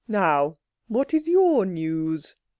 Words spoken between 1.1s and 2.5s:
your news?"